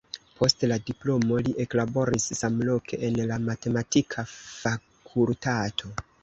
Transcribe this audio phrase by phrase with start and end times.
[0.37, 5.95] Post la diplomo li eklaboris samloke en la matematika fakultato.